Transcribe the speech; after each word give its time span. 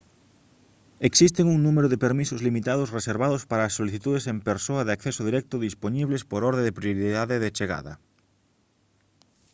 existen 1.09 1.45
un 1.55 1.59
número 1.67 1.87
de 1.89 2.01
permisos 2.05 2.43
limitados 2.47 2.93
reservados 2.97 3.41
para 3.49 3.63
as 3.65 3.75
solicitudes 3.79 4.23
en 4.31 4.37
persoa 4.49 4.85
de 4.85 4.93
acceso 4.97 5.21
directo 5.29 5.55
dispoñibles 5.67 6.23
por 6.29 6.41
orde 6.49 6.65
de 6.65 6.77
prioridade 6.79 7.35
de 7.43 7.53
chegada 7.57 7.93